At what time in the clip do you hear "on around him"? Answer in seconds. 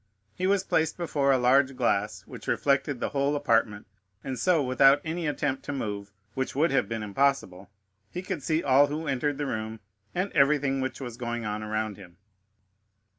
11.45-12.17